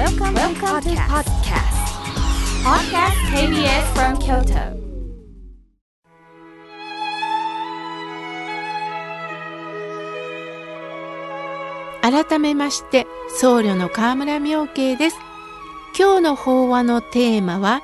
[0.00, 1.76] Welcome, Welcome to podcast.
[2.64, 4.80] Podcast KBS from Kyoto.
[12.00, 13.06] 改めまして
[13.38, 15.16] 僧侶の河村明慶です
[15.98, 17.82] 今日の法話のテーマは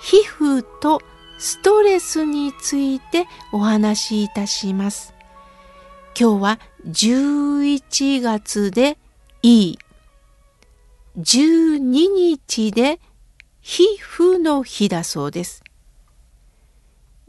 [0.00, 1.00] 皮膚と
[1.38, 5.14] ストレスについてお話しいたします
[6.18, 8.98] 今日は11月で
[9.42, 9.78] いい
[11.18, 13.00] 12日で
[13.60, 15.62] 皮膚の日だそうです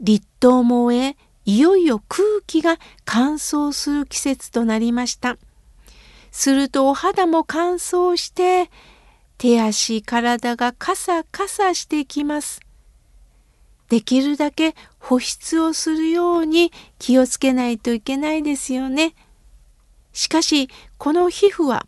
[0.00, 5.36] 立冬も終えいよいよ空気が乾燥する季節となりました
[6.30, 8.70] するとお肌も乾燥して
[9.38, 12.60] 手足体がカサカサしてきます。
[13.88, 19.14] できるだけ保湿をするように気をつけないといけないですよね。
[20.12, 21.86] しかしこの皮膚は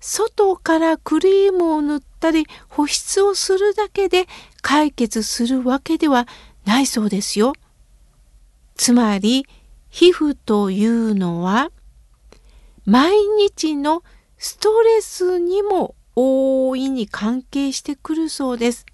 [0.00, 4.26] 外からクリームを塗ったり保湿をするだけで
[4.62, 6.26] 解決するわけでは
[6.64, 7.52] ないそうですよ。
[8.76, 9.46] つまり
[9.90, 11.70] 皮膚というのは
[12.84, 14.02] 毎日の
[14.38, 18.86] ストレスにも大いに関係してくるそうです。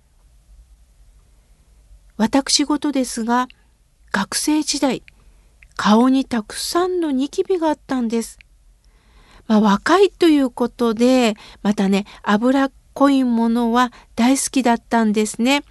[2.17, 3.49] 私事ですが、
[4.13, 5.03] 学生時代、
[5.77, 8.39] 顔にたくさんのニキビがあったんです。
[9.47, 15.65] まあ、若いということで、またね、脂っこいものは大好きだったんですね。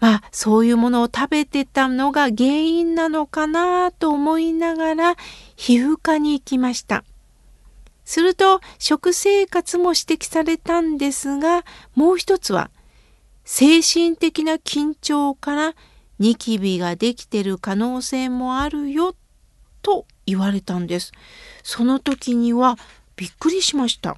[0.00, 5.16] まあ、そういうものを食べてたのが原因なのかなと思いながら
[5.56, 7.04] 皮膚科に行きました。
[8.06, 12.70] すると食生活も指摘されたんですがもう一つは
[13.44, 15.74] 精神的な緊張から
[16.18, 19.14] ニキビができてる可能性もあるよ
[19.82, 21.12] と言われたんです。
[21.62, 22.76] その時には
[23.16, 24.16] びっくりしました。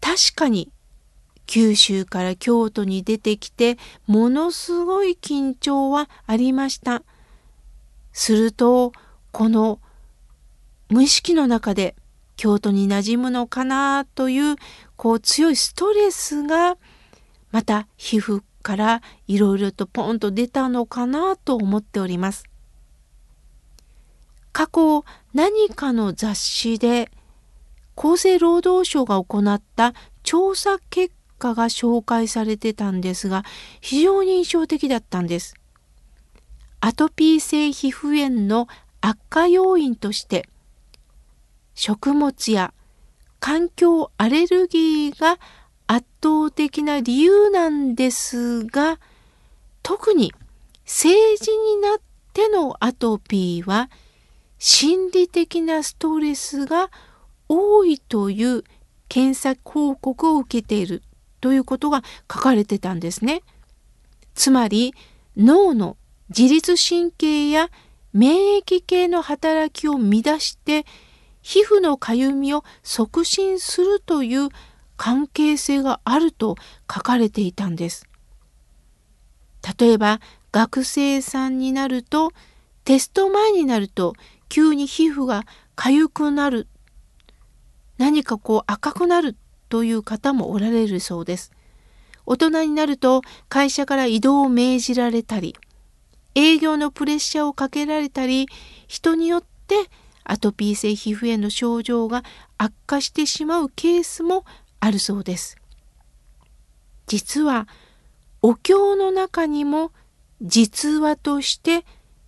[0.00, 0.70] 確かに
[1.46, 7.02] 九州から京都に出てきてものすごい緊張はありました。
[8.12, 8.92] すると
[9.32, 9.80] この
[10.88, 11.96] 無意識の中で
[12.36, 14.56] 京都に馴染むのかなという
[14.96, 16.76] こう強いストレスが
[17.50, 22.44] また皮膚からいろいろとポンと出たのかなと思っております。
[24.54, 25.04] 過去
[25.34, 27.10] 何かの雑誌で
[27.96, 33.44] 厚生労働省が行った調査結果が紹介されてたんですが
[33.80, 35.54] 非常に印象的だったんです。
[36.80, 38.68] アトピー性皮膚炎の
[39.00, 40.48] 悪化要因として
[41.74, 42.72] 食物や
[43.40, 45.40] 環境アレルギーが
[45.88, 49.00] 圧倒的な理由なんですが
[49.82, 50.32] 特に
[50.84, 51.98] 政治になっ
[52.32, 53.90] てのアトピーは
[54.58, 56.90] 心理的なストレスが
[57.48, 58.64] 多いという
[59.08, 61.02] 検査報告を受けている
[61.40, 63.42] ということが書かれてたんですね。
[64.34, 64.94] つまり
[65.36, 65.96] 脳の
[66.30, 67.68] 自律神経や
[68.12, 70.86] 免疫系の働きを乱して
[71.42, 74.48] 皮膚のかゆみを促進するという
[74.96, 76.56] 関係性があると
[76.92, 78.08] 書かれていたんです。
[79.78, 80.20] 例えば
[80.52, 82.32] 学生さんになると
[82.84, 84.14] テスト前になると
[84.54, 86.68] 急に皮膚が痒くなる
[87.98, 89.34] 何かこう赤くなる
[89.68, 91.50] という方もおられるそうです。
[92.24, 95.56] 大人になると会社から移動を命じられたり
[96.36, 98.46] 営業のプレッシャーをかけられたり
[98.86, 99.74] 人によって
[100.22, 102.22] アトピー性皮膚炎の症状が
[102.56, 104.44] 悪化してしまうケースも
[104.78, 105.56] あるそうです。
[107.08, 107.66] 実は
[108.40, 109.90] お経の中にも
[110.40, 111.84] 実話として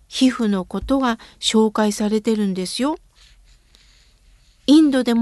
[0.09, 2.97] 皮膚のことが紹介されてるんですよ。
[4.67, 5.15] インドで最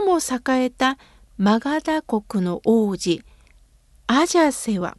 [0.00, 0.98] も栄えた
[1.38, 3.22] マガダ国の王子
[4.06, 4.96] アジャセは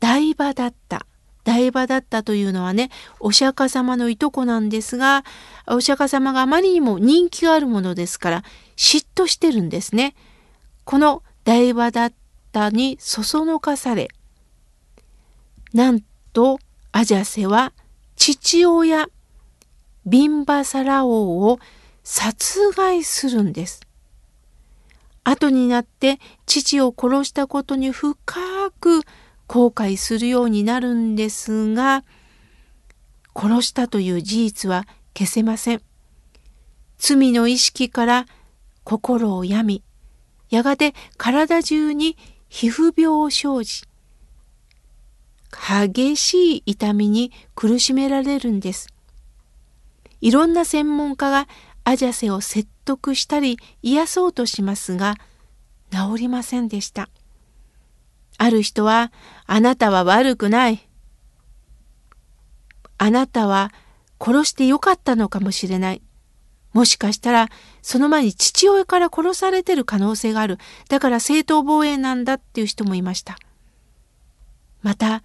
[0.00, 1.06] 大場だった
[1.44, 5.24] 台場だったというのはねお釈迦様のいとこなんですが
[5.66, 8.44] お釈迦様があまりにも人気があるものですから
[8.76, 10.14] 嫉妬してるんですね。
[10.84, 12.12] この台場だっ
[12.52, 14.08] たにそそのかされ
[15.72, 16.00] なん
[16.32, 16.58] と
[16.92, 17.72] アジャセは
[18.16, 19.08] 父親
[20.04, 21.58] ビンバサラ王を
[22.04, 23.80] 殺害するんです。
[25.24, 28.14] 後になって父を殺したことに深
[28.78, 29.00] く
[29.46, 32.04] 後悔するようになるんですが
[33.34, 34.84] 殺したという事実は
[35.16, 35.82] 消せません。
[36.98, 38.26] 罪の意識から
[38.84, 39.82] 心を病み
[40.50, 42.18] やがて体中に
[42.48, 43.84] 皮膚病を生じ
[45.52, 48.88] 激しい痛みに苦しめられるんです。
[50.20, 51.48] いろんな専門家が
[51.84, 55.16] アジャセを説得したり癒そうとしますが
[55.90, 57.08] 治りませんでした。
[58.38, 59.12] ある人は
[59.46, 60.88] 「あなたは悪くない」
[62.98, 63.72] 「あなたは
[64.20, 66.02] 殺してよかったのかもしれない」
[66.72, 67.48] もしかしたら
[67.82, 70.58] その前に父親から殺されてる可能性がある
[70.88, 73.36] だから正当防衛なんだっていう人もいました。
[74.82, 75.22] また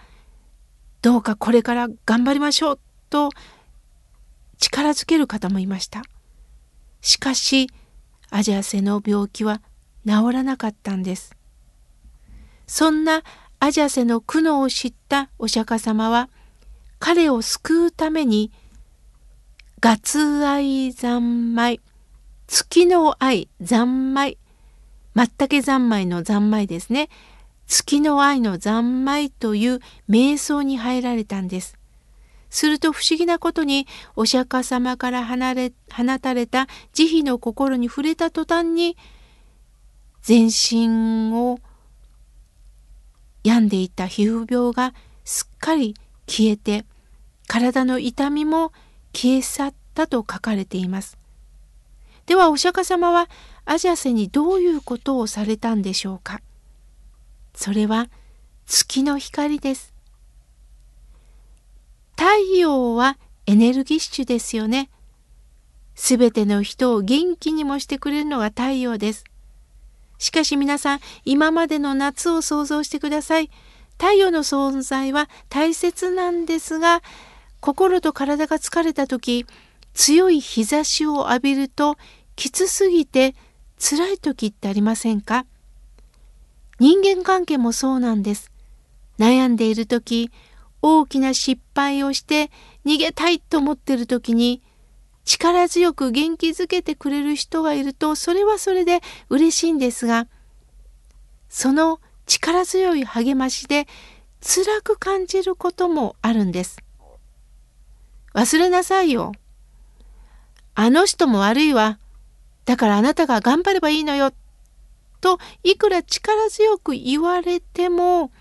[1.07, 3.29] どうかこれから頑張りましょうと
[4.57, 6.03] 力づける方もいました。
[6.99, 7.69] しかし
[8.29, 9.61] アジアセの病気は
[10.05, 11.33] 治らなかったんです。
[12.65, 13.23] そんな
[13.61, 16.29] アジャセの苦悩を知ったお釈迦様は
[16.99, 18.51] 彼を救うために
[19.79, 21.79] ガツ愛三昧
[22.47, 24.37] 月の愛三昧
[25.13, 27.07] まったけ三昧の三昧ですね
[27.67, 29.79] 月の愛の三昧という
[30.09, 31.77] 瞑想に入られたんです。
[32.49, 38.95] すると不思議なことにお釈迦様から離れ放たれた慈悲の心に触れた途端に
[40.21, 41.59] 全身を
[43.43, 44.93] 病んでいた皮膚病が
[45.25, 45.93] すっかり
[46.25, 46.85] 消えて
[47.47, 48.71] 体の痛みも
[49.13, 51.17] 消え去ったと書かれています。
[52.25, 53.29] ではお釈迦様は
[53.65, 56.41] アジャセにどういうことをされたんでしょうか？
[57.57, 58.07] それは
[58.67, 59.91] 月の光です。
[62.15, 63.17] 太陽は
[63.47, 64.91] エネルギッシュですよね。
[65.95, 69.23] すべての人を元気にもしてくれるのが太陽です。
[70.19, 73.49] しかし皆さん、今までの夏を想像してください。
[73.93, 77.01] 太陽の存在は大切なんですが、
[77.59, 79.47] 心と体が疲れた時、
[79.95, 81.97] 強い日差しを浴びると
[82.35, 83.35] きつすぎて
[83.79, 85.47] 辛い時ってありませんか？
[86.79, 88.51] 人間関係もそうなんです。
[89.19, 90.31] 悩んでいる時、
[90.81, 92.51] 大きな失敗をして
[92.85, 94.61] 逃げたいと思っている時に
[95.25, 100.27] 力強く元気づけてくれる人がいるとそれはそれで嬉しいんですが
[101.49, 103.87] その力強い励ましで
[104.41, 106.77] 辛く感じることもあるんです。
[108.33, 109.31] 忘れなさいよ。
[110.75, 111.97] あの人も悪いわ。
[112.65, 114.31] だからあなたが頑張ればいいのよ。
[115.21, 118.31] といくら力強く言われても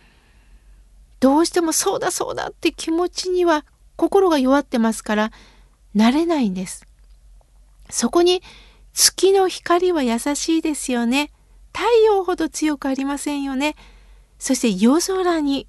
[1.21, 3.65] どうしてもそうだそうだって気持ちには
[3.97, 5.33] 心が弱ってますから
[5.95, 6.87] なれないんです。
[7.89, 8.43] そこに
[8.93, 11.31] 月の光は優しいですよね。
[11.73, 13.77] 太陽ほど強くありませんよね。
[14.39, 15.67] そして夜空に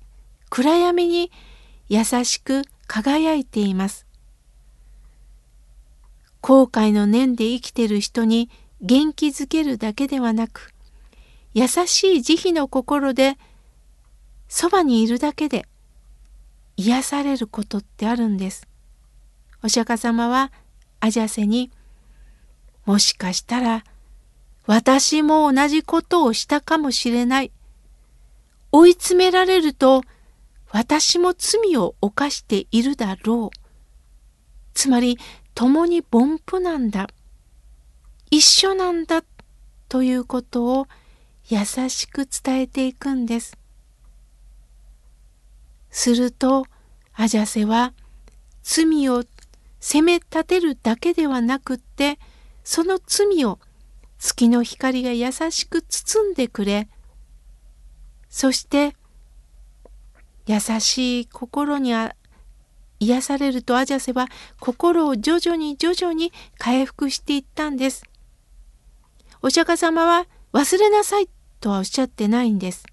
[0.49, 1.31] 暗闇に
[1.89, 4.05] 優しく輝いています。
[6.41, 8.49] 後悔の念で生きてる人に
[8.81, 10.73] 元気づけるだけではなく
[11.57, 13.35] 優しい慈悲の心で
[14.47, 15.65] そばにいるだけで
[16.75, 18.67] 癒されることってあるんです。
[19.63, 20.51] お釈迦様は
[20.99, 21.71] アジャセに
[22.85, 23.83] もしかしたら
[24.67, 27.51] 私も同じことをしたかもしれない。
[28.71, 30.03] 追い詰められると
[30.69, 33.57] 私も罪を犯しているだろう。
[34.75, 35.17] つまり
[35.55, 37.07] 共に凡夫なんだ。
[38.29, 39.23] 一緒なんだ
[39.89, 40.87] ということを
[41.49, 43.57] 優しく伝えていくんです。
[45.89, 46.65] すると
[47.13, 47.93] アジャセは
[48.63, 49.23] 罪を
[49.79, 52.19] 責め立てるだけではなくって
[52.63, 53.59] その罪を
[54.19, 56.89] 月の光が優しく包んでくれ
[58.29, 58.95] そして
[60.47, 61.93] 優しい心に
[62.99, 64.27] 癒されるとアジャセは
[64.59, 68.03] 心を徐々に徐々に回復していったんです。
[69.41, 72.85] お釈迦様は忘れなさいとはおっしゃってないんです。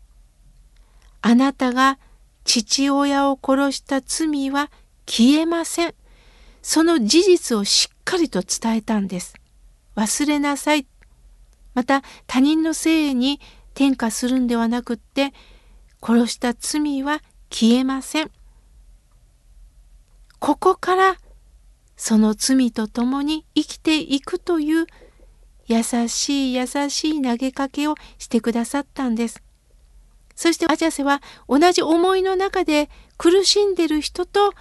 [1.23, 1.99] あなたが
[2.45, 4.71] 父親を殺した罪は
[5.07, 5.95] 消えません。
[6.63, 9.35] その事実をしっかりと伝えたんです。
[9.97, 10.87] 忘れなさい。
[11.75, 13.41] また他人のせいに
[13.75, 15.33] 転嫁するんではなくって
[16.03, 18.31] 殺した罪は消えません。
[20.39, 21.17] ここから
[21.97, 24.87] その罪と共に生きていくという
[25.67, 29.43] 優しい優しい投げかけをしてくださったんです。
[30.35, 34.53] そしてアジャセは同じ思いの中で苦しんでる人と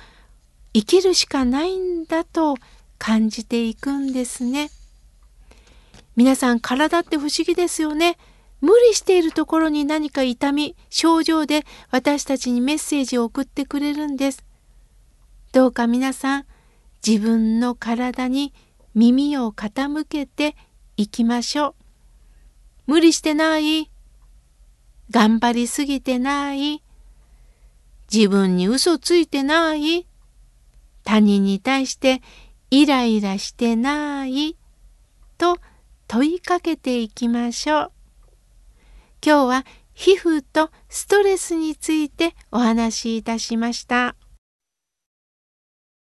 [0.73, 2.55] 生きるしかないんだと
[2.97, 4.69] 感じていくんですね。
[6.15, 8.17] 皆さん体って不思議ですよね。
[8.61, 14.43] 無理しているところに何か痛み、症状で私たちにメッセージを送ってくれるんです。
[15.51, 16.45] どうか皆さん、
[17.05, 18.53] 自分の体に
[18.95, 20.55] 耳を傾けて
[20.97, 21.75] いきましょう。
[22.87, 23.89] 無理してない。
[25.09, 26.83] 頑張りすぎてない。
[28.13, 30.07] 自分に嘘ついてない。
[31.03, 32.21] 他人に対して
[32.69, 34.57] イライラしてない
[35.37, 35.57] と
[36.07, 37.91] 問いかけていきましょう。
[39.25, 44.15] 今日は皮膚とストレスについてお話しいたしました。